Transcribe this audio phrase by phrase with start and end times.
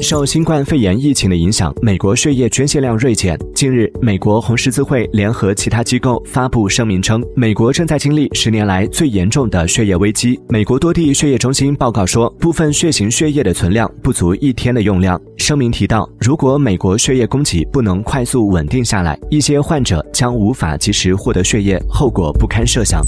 [0.00, 23.04] 受新冠肺炎疫情的影响美国血液捐献量锐减近日美国红十字会联合其他机构发布声明称美国正在经历十年来最严重的血液危机美国多地血液中心报告说部分血型血液的存量不足一天的用量声明提到如果美国血液供给不能快速稳定下来一些患者将无法及时获得血液后果不堪设想。